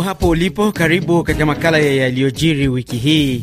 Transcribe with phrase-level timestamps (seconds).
[0.00, 3.42] Hapo ulipo, karibu katika makala ya yaliyojiri wiki hii.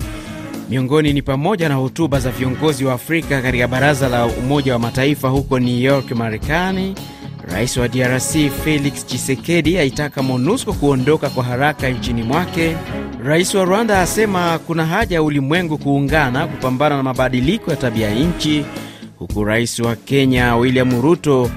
[0.70, 5.30] Miongoni ni pamoja na hotuba za viongozi wa Afrika katika baraza la Umoja wa Mataifa
[5.30, 6.96] huko New York, Marekani.
[7.52, 12.76] Rais wa DRC Felix Tshisekedi aitaka MONUSCO kuondoka kwa haraka nchini mwake.
[13.24, 18.66] Rais wa Rwanda asema kuna haja ya ulimwengu kuungana kupambana na mabadiliko ya tabia nchi,
[19.20, 21.52] huku rais wa Kenya William Ruto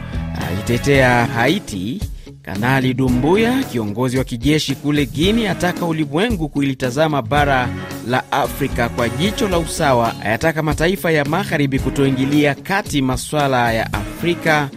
[0.51, 2.01] akitetea Haiti
[2.47, 7.69] Kanali Dumbuya, kiongozi wa kijeshi kule Guini, ataka ulimwengu kuilitazama bara
[8.09, 10.15] la Afrika kwa jicho la usawa.
[10.25, 14.69] Ayataka mataifa ya magharibi kutoingilia kati masuala ya Afrika.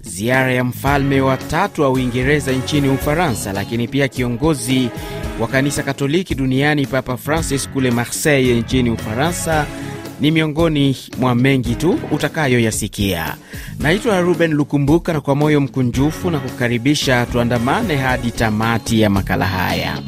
[0.00, 4.90] Ziara ya mfalme wa tatu wa Uingereza nchini Ufaransa, lakini pia kiongozi
[5.40, 9.66] wa kanisa Katoliki duniani Papa Francis kule Marseille nchini Ufaransa
[10.20, 13.36] ni miongoni mwa mengi tu utakayoyasikia.
[13.80, 19.98] Naitwa Ruben Lukumbuka, na kwa moyo mkunjufu na kukaribisha tuandamane hadi tamati ya makala haya.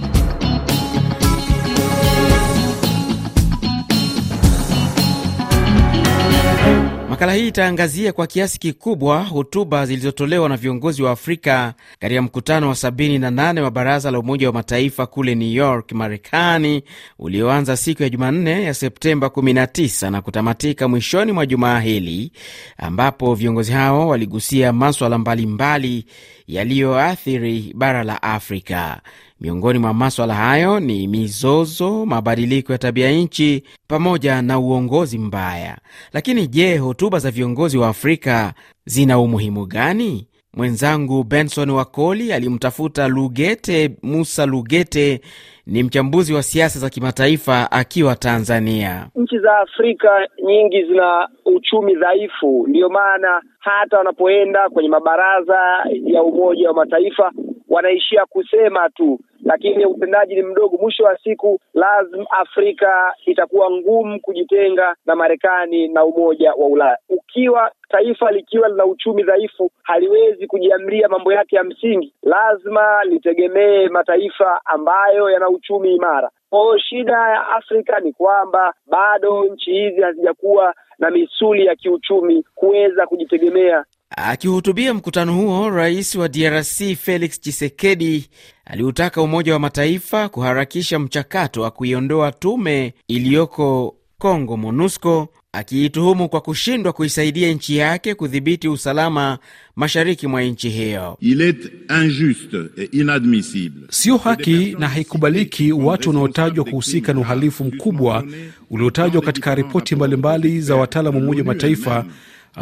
[7.19, 12.75] Makala hii itaangazia kwa kiasi kikubwa hotuba zilizotolewa na viongozi wa Afrika katika mkutano wa
[12.75, 16.83] 78 wa Baraza la Umoja wa Mataifa kule New York, Marekani,
[17.19, 22.33] ulioanza siku ya Jumanne ya Septemba 19 na kutamatika mwishoni mwa jumaa hili,
[22.77, 26.05] ambapo viongozi hao waligusia maswala mbalimbali
[26.49, 29.01] yaliyoathiri bara la Afrika.
[29.41, 35.79] Miongoni mwa maswala hayo ni mizozo, mabadiliko ya tabia nchi pamoja na uongozi mbaya.
[36.13, 38.53] Lakini je, hotuba za viongozi wa Afrika
[38.85, 40.29] zina umuhimu gani?
[40.57, 45.21] Mwenzangu Benson Wakoli alimtafuta Lugete Musa Lugete,
[45.67, 49.09] ni mchambuzi wa siasa za kimataifa akiwa Tanzania.
[49.15, 55.59] Nchi za Afrika nyingi zina uchumi dhaifu, ndiyo maana hata wanapoenda kwenye mabaraza
[56.05, 57.33] ya Umoja wa Mataifa
[57.69, 60.77] wanaishia kusema tu, lakini utendaji ni mdogo.
[60.77, 66.99] Mwisho wa siku, lazima Afrika itakuwa ngumu kujitenga na Marekani na Umoja wa Ulaya.
[67.09, 74.61] Ukiwa taifa likiwa lina uchumi dhaifu, haliwezi kujiamlia mambo yake ya msingi, lazima litegemee mataifa
[74.65, 76.31] ambayo yana uchumi imara.
[76.51, 83.07] Kwa shida ya Afrika ni kwamba bado nchi hizi hazijakuwa na misuli ya kiuchumi kuweza
[83.07, 83.85] kujitegemea.
[84.25, 88.29] Akihutubia mkutano huo, rais wa DRC Felix Tshisekedi
[88.65, 96.93] aliutaka Umoja wa Mataifa kuharakisha mchakato wa kuiondoa tume iliyoko Congo, MONUSCO, akiituhumu kwa kushindwa
[96.93, 99.39] kuisaidia nchi yake kudhibiti usalama
[99.77, 101.17] mashariki mwa nchi hiyo.
[101.21, 108.25] Il est injuste et inadmissible, Sio haki na haikubaliki watu wanaotajwa kuhusika na uhalifu mkubwa
[108.71, 112.05] uliotajwa katika ripoti mbalimbali za wataalamu wa Umoja wa Mataifa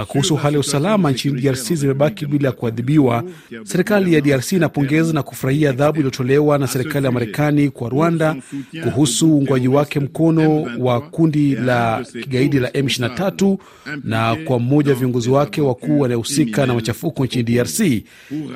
[0.08, 3.24] kuhusu hali ya usalama nchini DRC zimebaki bila ya kuadhibiwa.
[3.64, 8.36] Serikali ya DRC inapongeza na kufurahia adhabu iliyotolewa na serikali ya Marekani kwa Rwanda
[8.82, 13.56] kuhusu uungwaji wake mkono wa kundi la kigaidi la M23
[14.04, 17.80] na kwa mmoja wa viongozi wake wakuu wanayehusika na machafuko nchini DRC,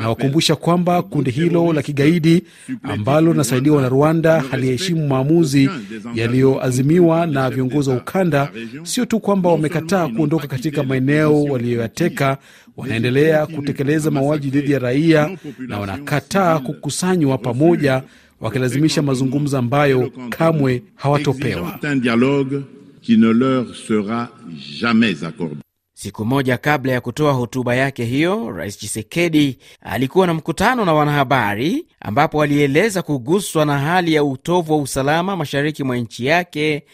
[0.01, 2.43] Nawakumbusha kwamba kundi hilo la kigaidi
[2.83, 5.71] ambalo linasaidiwa na Rwanda haliheshimu maamuzi
[6.15, 8.51] yaliyoazimiwa na viongozi wa ukanda.
[8.83, 12.39] Sio tu kwamba wamekataa kuondoka katika maeneo waliyoyateka
[12.77, 18.03] wanaendelea kutekeleza mauaji dhidi ya raia na wanakataa kukusanywa pamoja,
[18.41, 21.79] wakilazimisha mazungumzo ambayo kamwe hawatopewa.
[25.95, 31.87] Siku moja kabla ya kutoa hotuba yake hiyo, Rais Chisekedi alikuwa na mkutano na wanahabari,
[32.01, 36.85] ambapo alieleza kuguswa na hali ya utovu wa usalama mashariki mwa nchi yake,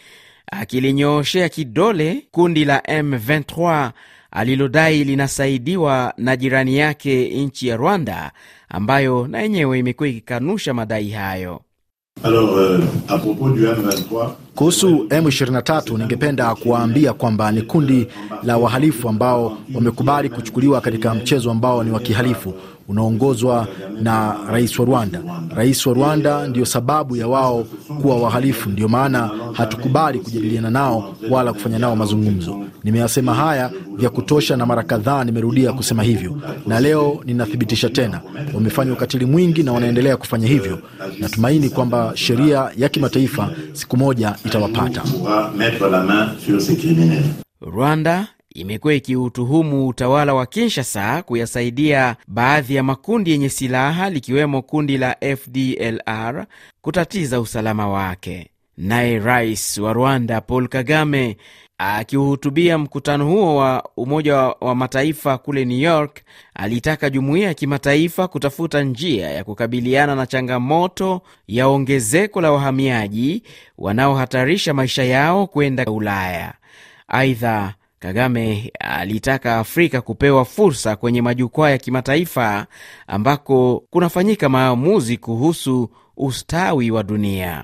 [0.51, 3.91] akilinyooshea kidole kundi la M23
[4.37, 8.31] alilodai linasaidiwa na jirani yake nchi ya Rwanda,
[8.69, 11.61] ambayo na yenyewe imekuwa ikikanusha madai hayo.
[14.55, 18.07] Kuhusu M23 ningependa kuwaambia kwamba ni kundi
[18.43, 22.53] la wahalifu ambao wamekubali kuchukuliwa katika mchezo ambao ni wa kihalifu
[22.87, 23.67] unaongozwa
[24.01, 25.21] na rais wa Rwanda.
[25.55, 27.63] Rais wa Rwanda ndiyo sababu ya wao
[28.01, 32.66] kuwa wahalifu, ndiyo maana hatukubali kujadiliana nao wala kufanya nao mazungumzo.
[32.91, 38.21] Nimeyasema haya vya kutosha na mara kadhaa nimerudia kusema hivyo, na leo ninathibitisha tena,
[38.53, 40.79] wamefanya ukatili mwingi na wanaendelea kufanya hivyo.
[41.19, 45.03] Natumaini kwamba sheria ya kimataifa siku moja itawapata.
[47.61, 55.15] Rwanda imekuwa ikiutuhumu utawala wa Kinshasa kuyasaidia baadhi ya makundi yenye silaha likiwemo kundi la
[55.37, 56.45] FDLR
[56.81, 58.49] kutatiza usalama wake.
[58.77, 61.37] Naye rais wa Rwanda Paul Kagame
[61.77, 66.21] Akiuhutubia mkutano huo wa Umoja wa Mataifa kule New York,
[66.53, 73.43] alitaka jumuiya ya kimataifa kutafuta njia ya kukabiliana na changamoto ya ongezeko la wahamiaji
[73.77, 76.53] wanaohatarisha maisha yao kwenda Ulaya.
[77.07, 82.67] Aidha, Kagame alitaka Afrika kupewa fursa kwenye majukwaa ya kimataifa
[83.07, 87.63] ambako kunafanyika maamuzi kuhusu ustawi wa dunia.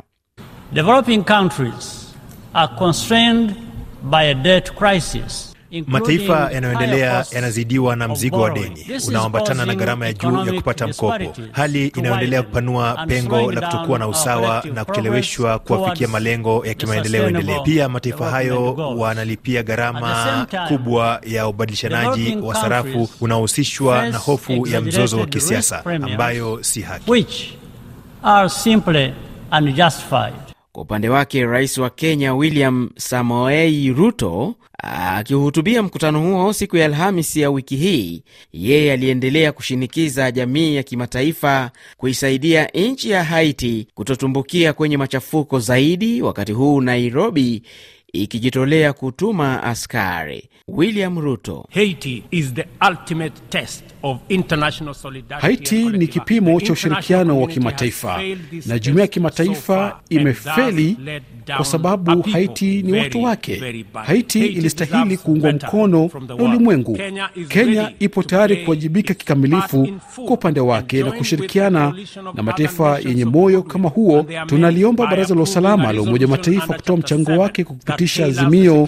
[0.71, 2.13] Developing countries
[2.53, 3.72] are constrained
[4.03, 5.49] by a debt crisis.
[5.87, 11.33] Mataifa yanayoendelea yanazidiwa na mzigo wa deni unaoambatana na gharama ya juu ya kupata mkopo,
[11.51, 17.63] hali inayoendelea kupanua pengo la kutokuwa na usawa na kucheleweshwa kuwafikia malengo ya kimaendeleo endelevu.
[17.63, 25.19] Pia mataifa hayo wanalipia gharama kubwa ya ubadilishanaji wa sarafu unaohusishwa na hofu ya mzozo
[25.19, 27.05] wa kisiasa ambayo si haki.
[30.73, 37.41] Kwa upande wake rais wa Kenya William Samoei Ruto akihutubia mkutano huo siku ya Alhamisi
[37.41, 38.23] ya wiki hii,
[38.53, 46.51] yeye aliendelea kushinikiza jamii ya kimataifa kuisaidia nchi ya Haiti kutotumbukia kwenye machafuko zaidi, wakati
[46.51, 47.63] huu Nairobi
[48.13, 50.49] ikijitolea kutuma askari.
[50.67, 53.92] William Ruto: Haiti is the ultimate test.
[55.39, 58.21] Haiti ni kipimo cha ushirikiano wa kimataifa
[58.65, 60.97] na jumuiya ya kimataifa imefeli
[61.55, 63.85] kwa sababu Haiti ni watu wake.
[64.05, 66.97] Haiti ilistahili kuungwa mkono na ulimwengu.
[67.47, 71.93] Kenya ipo tayari kuwajibika kikamilifu kwa upande wake na kushirikiana
[72.33, 74.25] na mataifa yenye moyo kama huo.
[74.47, 78.87] Tunaliomba Baraza la Usalama la Umoja wa Mataifa kutoa mchango wake kwa kupitisha azimio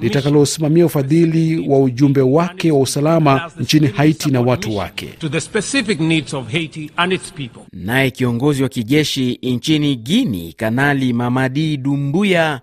[0.00, 5.14] litakalosimamia ufadhili wa ujumbe wake wa usalama nchini Haiti na watu wake.
[7.72, 12.60] Naye kiongozi wa kijeshi nchini Guini, Kanali Mamadi Dumbuya,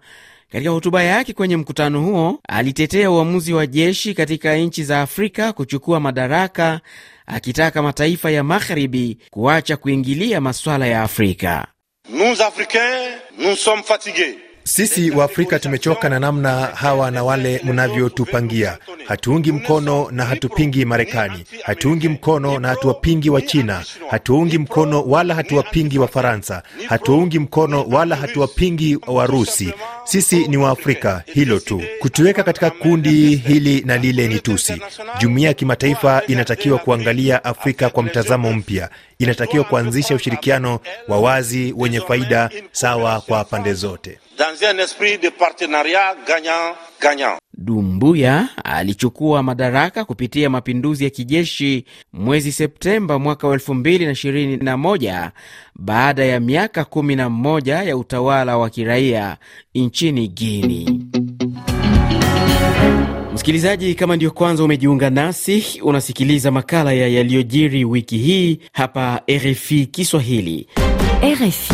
[0.51, 5.99] katika hotuba yake kwenye mkutano huo alitetea uamuzi wa jeshi katika nchi za Afrika kuchukua
[5.99, 6.81] madaraka,
[7.25, 11.67] akitaka mataifa ya magharibi kuacha kuingilia masuala ya Afrika.
[12.09, 14.44] Nous Africains, nous sommes fatigues.
[14.67, 18.77] Sisi wa Afrika tumechoka na namna hawa na wale mnavyotupangia.
[19.07, 25.99] Hatuungi mkono na hatupingi Marekani, hatuungi mkono na hatuwapingi wa China, hatuungi mkono wala hatuwapingi
[25.99, 29.73] wa Faransa, hatuungi mkono wala hatuwapingi Warusi.
[30.03, 31.81] Sisi ni Waafrika, hilo tu.
[31.99, 34.81] Kutuweka katika kundi hili na lile ni tusi.
[35.19, 38.89] Jumuiya ya kimataifa inatakiwa kuangalia Afrika kwa mtazamo mpya,
[39.19, 44.19] inatakiwa kuanzisha ushirikiano wa wazi wenye faida sawa kwa pande zote.
[47.57, 55.29] Dumbuya alichukua madaraka kupitia mapinduzi ya kijeshi mwezi Septemba mwaka wa 2021
[55.75, 59.37] baada ya miaka 11 ya utawala wa kiraia
[59.75, 61.05] nchini Guini.
[63.35, 70.67] Msikilizaji, kama ndiyo kwanza umejiunga nasi, unasikiliza makala ya yaliyojiri wiki hii hapa RFI Kiswahili.
[71.23, 71.73] RFI.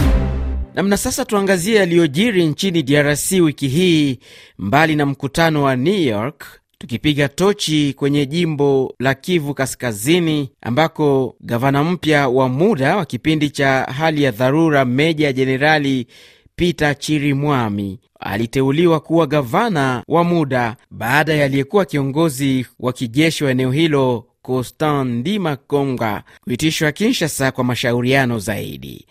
[0.76, 4.20] Namna sasa, tuangazie yaliyojiri nchini DRC wiki hii,
[4.60, 6.46] mbali na mkutano wa New York,
[6.78, 13.84] tukipiga tochi kwenye jimbo la Kivu Kaskazini ambako gavana mpya wa muda wa kipindi cha
[13.98, 16.08] hali ya dharura Meja Jenerali
[16.62, 23.72] Peter Chirimwami aliteuliwa kuwa gavana wa muda baada ya aliyekuwa kiongozi wa kijeshi wa eneo
[23.72, 29.08] hilo Constant Ndima Konga kuitishwa Kinshasa kwa mashauriano zaidi.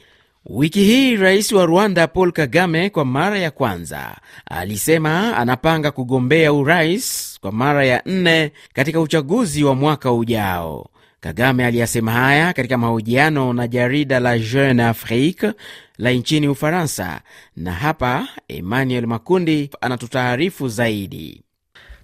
[0.47, 4.17] Wiki hii rais wa Rwanda Paul Kagame kwa mara ya kwanza
[4.51, 10.91] alisema anapanga kugombea urais kwa mara ya nne katika uchaguzi wa mwaka ujao.
[11.21, 15.53] Kagame aliyasema haya katika mahojiano na jarida la Jeune Afrique
[15.99, 17.21] la nchini Ufaransa,
[17.57, 21.43] na hapa Emmanuel Makundi anatutaarifu zaidi.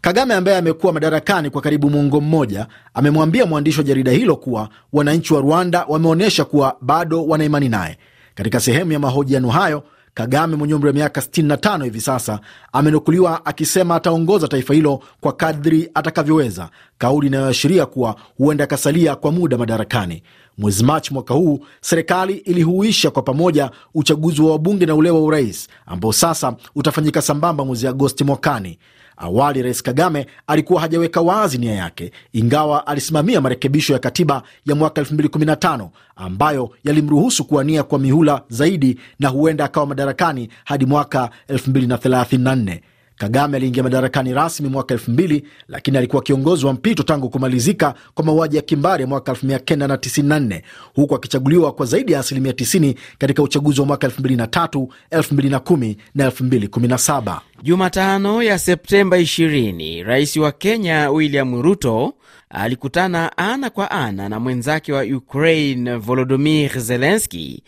[0.01, 5.35] Kagame ambaye amekuwa madarakani kwa karibu mwongo mmoja amemwambia mwandishi wa jarida hilo kuwa wananchi
[5.35, 7.99] wa Rwanda wameonyesha kuwa bado wana imani naye.
[8.35, 9.83] Katika sehemu ya mahojiano hayo,
[10.17, 12.41] Kagame mwenye umri wa miaka 65 hivi sasa
[12.73, 16.69] amenukuliwa akisema ataongoza taifa hilo kwa kadri atakavyoweza,
[16.99, 20.23] kauli inayoashiria kuwa huenda akasalia kwa muda madarakani.
[20.59, 25.69] Mwezi Machi mwaka huu serikali ilihuisha kwa pamoja uchaguzi wa wabunge na ule wa urais
[25.87, 28.79] ambao sasa utafanyika sambamba mwezi Agosti mwakani.
[29.17, 35.01] Awali Rais Kagame alikuwa hajaweka wazi nia yake, ingawa alisimamia marekebisho ya katiba ya mwaka
[35.03, 42.79] 2015 ambayo yalimruhusu kuwania kwa mihula zaidi na huenda akawa madarakani hadi mwaka 2034.
[43.17, 48.57] Kagame aliingia madarakani rasmi mwaka 2000 lakini alikuwa kiongozi wa mpito tangu kumalizika kwa mauaji
[48.57, 50.63] ya kimbari ya mwaka 1994
[50.95, 57.41] huku akichaguliwa kwa zaidi ya asilimia 90 katika uchaguzi wa mwaka 2003, 2010 na 2017.
[57.63, 62.15] Jumatano ya Septemba 20 rais wa Kenya William Ruto
[62.51, 67.63] alikutana ana kwa ana na mwenzake wa Ukraine Volodymyr Zelensky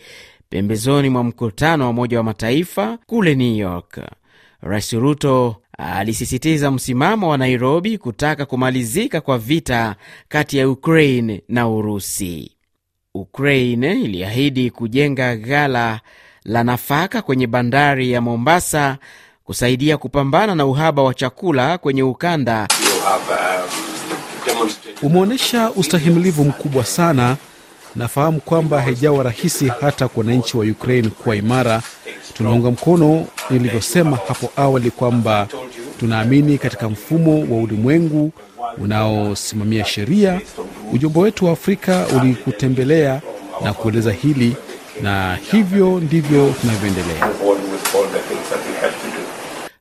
[0.49, 3.99] pembezoni mwa mkutano wa Umoja wa Mataifa kule New York.
[4.61, 9.95] Rais Ruto alisisitiza msimamo wa Nairobi kutaka kumalizika kwa vita
[10.27, 12.51] kati ya Ukraine na Urusi.
[13.15, 15.99] Ukraine iliahidi kujenga ghala
[16.43, 18.97] la nafaka kwenye bandari ya Mombasa
[19.43, 22.67] kusaidia kupambana na uhaba wa chakula kwenye ukanda.
[25.01, 27.37] Umeonyesha ustahimilivu mkubwa sana.
[27.95, 31.81] Nafahamu kwamba haijawa rahisi hata kwa wananchi wa Ukraine kuwa imara.
[32.33, 35.47] Tunaunga mkono nilivyosema hapo awali kwamba
[35.99, 38.31] tunaamini katika mfumo wa ulimwengu
[38.77, 40.41] unaosimamia sheria.
[40.93, 43.21] Ujumbe wetu wa Afrika ulikutembelea
[43.63, 44.55] na kueleza hili,
[45.01, 47.29] na hivyo ndivyo tunavyoendelea.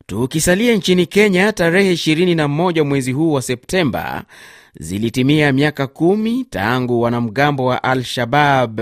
[0.07, 4.23] Tukisalia nchini Kenya, tarehe 21 mwezi huu wa Septemba
[4.79, 8.81] zilitimia miaka kumi tangu wanamgambo wa Al-Shabab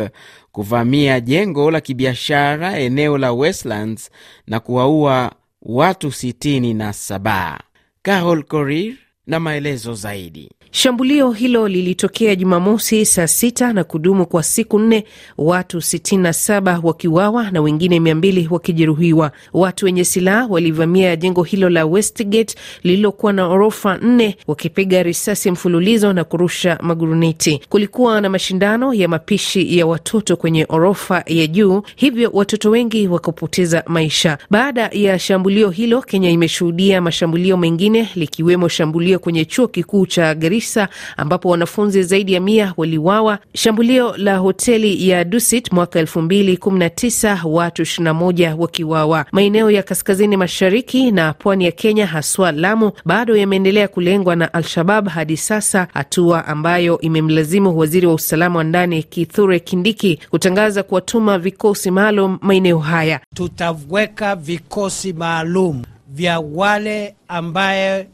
[0.53, 4.11] kuvamia jengo la kibiashara eneo la Westlands
[4.47, 7.59] na kuwaua watu 67.
[8.03, 8.95] Carol Korir
[9.27, 10.51] na maelezo zaidi.
[10.71, 15.05] Shambulio hilo lilitokea Jumamosi saa sita na kudumu kwa siku nne,
[15.39, 19.33] watu 67 wakiuawa na wengine 200 wakijeruhiwa.
[19.53, 26.13] Watu wenye silaha walivamia jengo hilo la Westgate lililokuwa na ghorofa nne, wakipiga risasi mfululizo
[26.13, 27.61] na kurusha maguruneti.
[27.69, 33.83] Kulikuwa na mashindano ya mapishi ya watoto kwenye ghorofa ya juu, hivyo watoto wengi wakapoteza
[33.87, 34.39] maisha.
[34.51, 40.89] Baada ya shambulio hilo, Kenya imeshuhudia mashambulio mengine likiwemo shambulio kwenye chuo kikuu cha Garissa
[41.17, 43.39] ambapo wanafunzi zaidi ya mia waliwawa.
[43.55, 48.57] Shambulio la hoteli ya Dusit mwaka elfu mbili kumi na tisa watu ishirini na moja
[48.57, 49.27] wakiwawa.
[49.33, 55.09] Maeneo ya kaskazini mashariki na pwani ya Kenya haswa Lamu bado yameendelea kulengwa na Al-Shabab
[55.09, 61.91] hadi sasa, hatua ambayo imemlazimu waziri wa usalama wa ndani Kithure Kindiki kutangaza kuwatuma vikosi
[61.91, 63.21] maalum maeneo haya.
[63.35, 68.07] Tutaweka vikosi maalum vya wale ambaye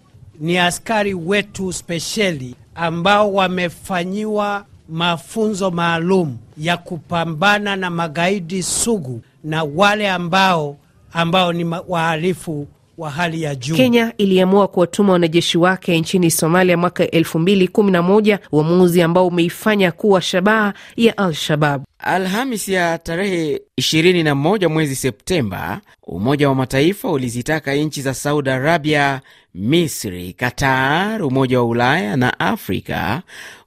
[0.43, 10.11] ni askari wetu spesheli ambao wamefanyiwa mafunzo maalum ya kupambana na magaidi sugu na wale
[10.11, 10.77] ambao
[11.13, 12.67] ambao ni wahalifu
[12.99, 13.75] wa hali ya juu.
[13.77, 19.27] Kenya iliamua kuwatuma wanajeshi wake nchini Somalia mwaka elfu mbili kumi na moja, uamuzi ambao
[19.27, 21.83] umeifanya kuwa shabaha ya Al-Shabab.
[21.99, 29.21] Alhamis ya tarehe 21 mwezi Septemba, Umoja wa Mataifa ulizitaka nchi za Saudi Arabia,
[29.55, 33.23] Misri, Qatar, Umoja wa Ulaya na Afrika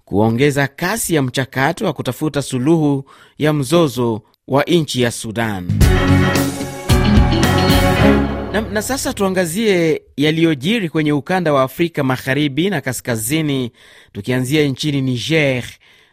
[0.06, 3.04] kuongeza kasi ya mchakato wa kutafuta suluhu
[3.38, 5.68] ya mzozo wa nchi ya Sudan.
[8.56, 13.72] Na, na sasa tuangazie yaliyojiri kwenye ukanda wa Afrika magharibi na kaskazini,
[14.14, 15.64] tukianzia nchini Niger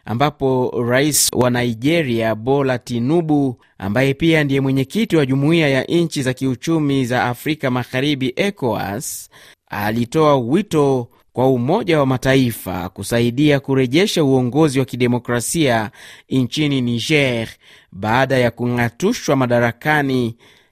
[0.05, 6.33] ambapo rais wa Nigeria Bola Tinubu ambaye pia ndiye mwenyekiti wa jumuiya ya nchi za
[6.33, 9.29] kiuchumi za Afrika Magharibi ECOWAS
[9.69, 15.91] alitoa wito kwa Umoja wa Mataifa kusaidia kurejesha uongozi wa kidemokrasia
[16.29, 17.47] nchini Niger
[17.91, 20.35] baada ya kung'atushwa madarakani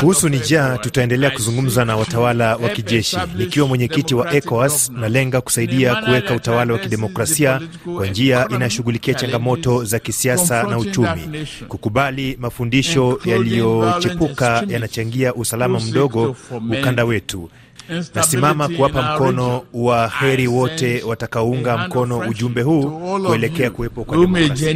[0.00, 3.16] kuhusu Nija, tutaendelea kuzungumza na watawala wa kijeshi.
[3.38, 7.60] Nikiwa mwenyekiti wa ECOWAS, nalenga kusaidia kuweka utawala wa kidemokrasia
[7.96, 11.46] kwa njia inayoshughulikia changamoto za kisiasa na uchumi.
[11.68, 16.36] Kukubali mafundisho yaliyochepuka yanachangia usalama mdogo
[16.80, 17.50] ukanda wetu.
[18.14, 24.74] Nasimama kuwapa mkono wa heri wote watakaounga mkono ujumbe huu kuelekea kuwepo kwa demokrasia.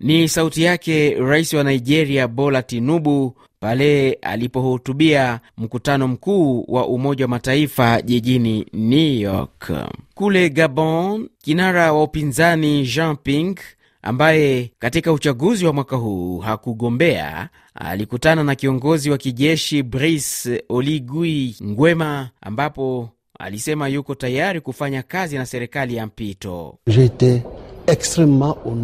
[0.00, 7.28] Ni sauti yake rais wa Nigeria Bola Tinubu pale alipohutubia mkutano mkuu wa Umoja wa
[7.28, 9.72] Mataifa jijini New York.
[10.14, 13.56] Kule Gabon, kinara wa upinzani Jean Ping
[14.02, 22.30] ambaye katika uchaguzi wa mwaka huu hakugombea alikutana na kiongozi wa kijeshi Brice Oligui Nguema,
[22.40, 26.78] ambapo alisema yuko tayari kufanya kazi na serikali ya mpito.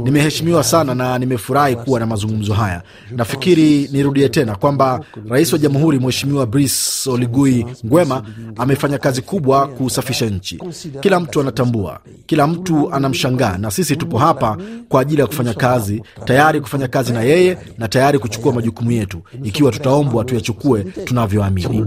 [0.04, 2.82] Nimeheshimiwa sana na nimefurahi kuwa na mazungumzo haya.
[3.10, 8.22] Nafikiri nirudie tena kwamba rais wa jamhuri Mheshimiwa Brice Oligui Nguema
[8.56, 10.58] amefanya kazi kubwa kusafisha nchi.
[11.00, 14.58] Kila mtu anatambua, kila mtu anamshangaa, na sisi tupo hapa
[14.88, 19.20] kwa ajili ya kufanya kazi, tayari kufanya kazi na yeye na tayari kuchukua majukumu yetu
[19.44, 21.84] ikiwa tutaombwa tuyachukue tunavyoamini.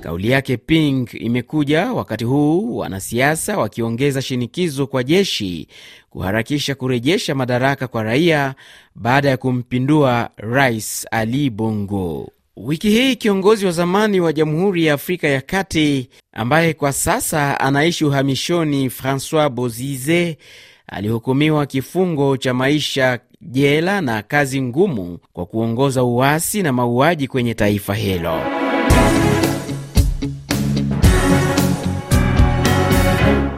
[0.00, 5.68] Kauli yake Ping imekuja wakati huu wanasiasa wakiongeza shinikizo kwa jeshi
[6.10, 8.54] kuharakisha kurejesha madaraka kwa raia
[8.94, 12.30] baada ya kumpindua Rais Ali Bongo.
[12.56, 18.04] Wiki hii kiongozi wa zamani wa Jamhuri ya Afrika ya Kati ambaye kwa sasa anaishi
[18.04, 20.38] uhamishoni, Francois Bozize
[20.86, 27.94] alihukumiwa kifungo cha maisha jela na kazi ngumu kwa kuongoza uasi na mauaji kwenye taifa
[27.94, 28.65] hilo.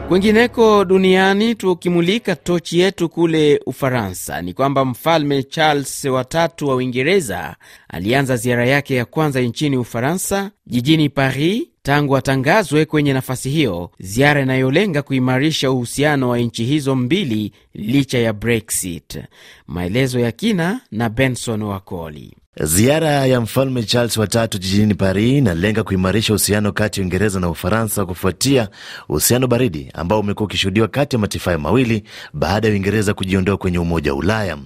[0.09, 7.55] Kwingineko duniani, tukimulika tochi yetu kule Ufaransa, ni kwamba mfalme Charles watatu wa Uingereza
[7.89, 14.41] alianza ziara yake ya kwanza nchini Ufaransa, jijini Paris tangu atangazwe kwenye nafasi hiyo, ziara
[14.41, 19.19] inayolenga kuimarisha uhusiano wa nchi hizo mbili licha ya Brexit.
[19.67, 22.33] Maelezo ya kina na Benson Wakoli.
[22.63, 28.05] Ziara ya mfalme Charles watatu jijini Paris inalenga kuimarisha uhusiano kati ya Uingereza na Ufaransa
[28.05, 28.69] kufuatia
[29.09, 33.79] uhusiano baridi ambao umekuwa ukishuhudiwa kati ya mataifa hayo mawili baada ya Uingereza kujiondoa kwenye
[33.79, 34.57] Umoja wa Ulaya.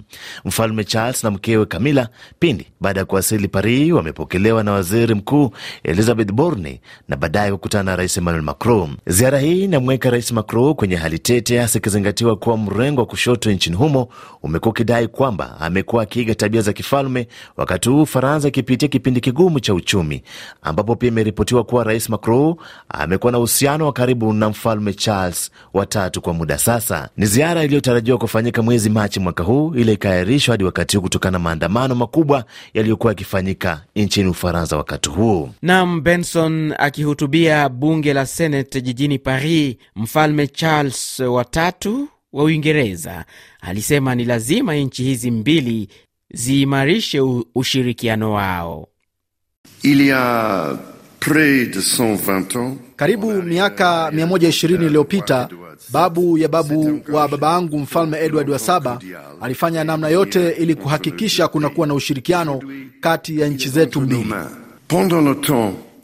[0.44, 2.08] Mfalme Charles na mkewe Camilla
[2.38, 5.50] pindi baada ya kuwasili Paris wamepokelewa na waziri mkuu
[5.82, 8.96] Elizabeth Borne na baadaye kukutana na rais Emmanuel Macron.
[9.06, 13.76] Ziara hii inamweka rais Macron kwenye hali tete, hasa ikizingatiwa kuwa mrengo wa kushoto nchini
[13.76, 14.08] humo
[14.42, 19.74] umekuwa ukidai kwamba amekuwa akiiga tabia za kifalme wakati huu Ufaransa ikipitia kipindi kigumu cha
[19.74, 20.22] uchumi,
[20.62, 22.54] ambapo pia imeripotiwa kuwa rais Macron
[22.88, 27.08] amekuwa na uhusiano wa karibu na mfalme Charles watatu kwa muda sasa.
[27.16, 31.38] Ni ziara iliyotarajiwa kufanyika mwezi Machi mwaka huu, ila ikaahirishwa hadi wakati huu kutokana na
[31.38, 35.50] maandamano makubwa yaliyokuwa yakifanyika nchini Ufaransa wakati huu.
[35.62, 43.24] Nam Benson akihutubia bunge la Senate jijini Paris, mfalme Charles watatu wa Uingereza
[43.60, 45.88] alisema ni lazima nchi hizi mbili
[46.34, 47.20] ziimarishe
[47.54, 48.88] ushirikiano wao.
[49.82, 50.76] Il y a
[51.20, 55.48] près de 120 ans, Karibu miaka 120 iliyopita
[55.92, 58.98] babu ya babu wa baba yangu mfalme Edward wa saba
[59.40, 62.60] alifanya namna yote ili kuhakikisha kunakuwa na ushirikiano
[63.00, 64.34] kati ya nchi zetu mbili.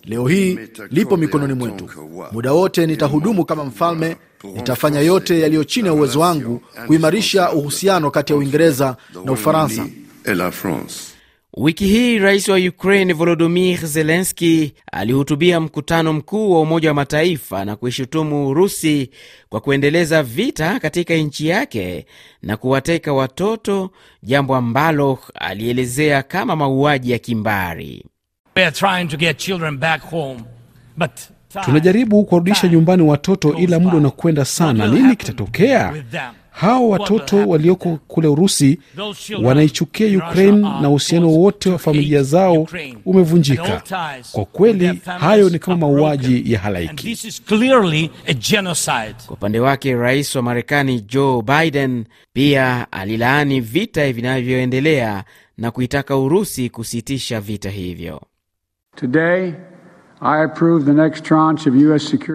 [0.05, 0.59] Leo hii
[0.90, 1.88] lipo mikononi mwetu.
[2.33, 4.16] Muda wote nitahudumu kama mfalme,
[4.55, 9.87] nitafanya yote yaliyo chini ya uwezo wangu kuimarisha uhusiano kati ya Uingereza na Ufaransa.
[10.24, 11.14] Et la France.
[11.56, 17.76] Wiki hii rais wa Ukraine Volodymyr Zelensky alihutubia mkutano mkuu wa Umoja wa Mataifa na
[17.76, 19.11] kuishutumu Urusi
[19.48, 22.06] kwa kuendeleza vita katika nchi yake
[22.42, 23.90] na kuwateka watoto,
[24.22, 28.04] jambo ambalo alielezea kama mauaji ya kimbari.
[28.56, 30.40] We are trying to get children back home,
[30.96, 31.11] but
[31.64, 34.87] Tunajaribu kuwarudisha nyumbani watoto, ila muda unakwenda sana.
[34.87, 35.94] Nini kitatokea?
[36.50, 38.78] Hawa watoto walioko kule Urusi
[39.42, 42.66] wanaichukia Ukraine na uhusiano wote wa familia zao
[43.04, 43.82] umevunjika.
[44.32, 47.06] Kwa kweli, hayo ni kama mauaji ya halaiki.
[47.06, 49.14] This is clearly a genocide.
[49.26, 55.24] Kwa upande wake rais wa Marekani Joe Biden pia alilaani vita vinavyoendelea
[55.58, 58.20] na kuitaka Urusi kusitisha vita hivyo.
[58.96, 59.52] Today,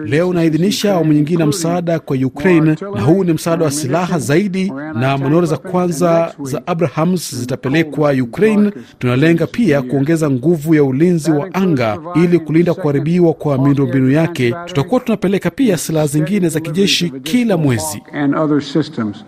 [0.04, 4.70] Leo unaidhinisha awamu nyingine ya msaada kwa Ukraine, na huu ni msaada wa silaha zaidi,
[4.94, 8.72] na manoro za kwanza za Abrahams zitapelekwa Ukraine.
[8.98, 14.54] Tunalenga pia kuongeza nguvu ya ulinzi wa anga ili kulinda kuharibiwa kwa miundombinu yake.
[14.66, 18.02] Tutakuwa tunapeleka pia silaha zingine za kijeshi kila mwezi.
[18.12, 19.24] And other systems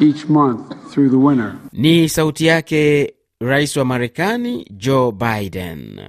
[0.00, 0.60] each month
[0.92, 1.54] through the winter.
[1.72, 6.00] Ni sauti yake rais wa Marekani Joe Biden.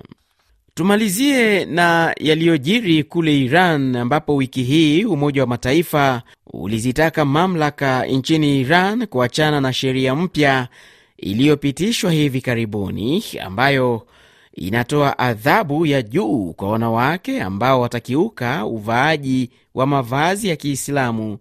[0.75, 6.21] Tumalizie na yaliyojiri kule Iran ambapo wiki hii Umoja wa Mataifa
[6.53, 10.67] ulizitaka mamlaka nchini Iran kuachana na sheria mpya
[11.17, 14.07] iliyopitishwa hivi karibuni ambayo
[14.53, 21.37] inatoa adhabu ya juu kwa wanawake ambao watakiuka uvaaji wa mavazi ya Kiislamu,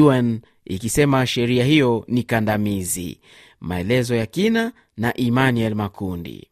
[0.00, 3.20] UN ikisema sheria hiyo ni kandamizi.
[3.60, 6.49] Maelezo ya kina na Emmanuel Makundi.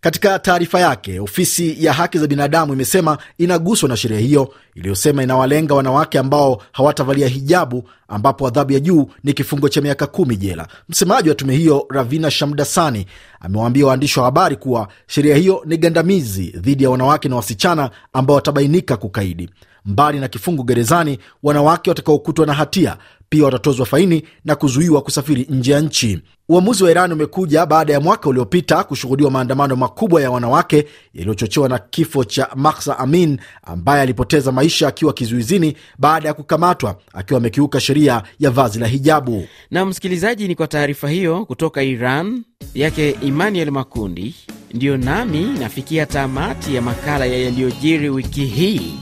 [0.00, 5.74] Katika taarifa yake, ofisi ya haki za binadamu imesema inaguswa na sheria hiyo iliyosema inawalenga
[5.74, 10.68] wanawake ambao hawatavalia hijabu, ambapo adhabu ya juu ni kifungo cha miaka kumi jela.
[10.88, 13.06] Msemaji wa tume hiyo Ravina Shamdasani
[13.40, 18.36] amewaambia waandishi wa habari kuwa sheria hiyo ni gandamizi dhidi ya wanawake na wasichana ambao
[18.36, 19.50] watabainika kukaidi.
[19.86, 22.96] mbali na kifungo gerezani, wanawake watakaokutwa na hatia
[23.28, 26.20] pia watatozwa faini na kuzuiwa kusafiri nje ya nchi.
[26.48, 31.78] Uamuzi wa Iran umekuja baada ya mwaka uliopita kushuhudiwa maandamano makubwa ya wanawake yaliyochochewa na
[31.78, 38.22] kifo cha Mahsa Amin ambaye alipoteza maisha akiwa kizuizini baada ya kukamatwa akiwa amekiuka sheria
[38.38, 39.46] ya vazi la hijabu.
[39.70, 42.42] Na msikilizaji, ni kwa taarifa hiyo kutoka Iran
[42.74, 44.34] yake Emmanuel Makundi,
[44.74, 48.94] ndiyo nami nafikia tamati ya makala ya yaliyojiri wiki hii.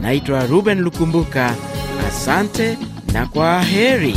[0.00, 1.54] Naitwa Ruben Lukumbuka,
[2.08, 2.78] asante
[3.12, 4.14] na kwa heri.